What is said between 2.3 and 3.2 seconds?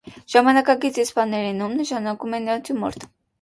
է «նատյուրմորտ»։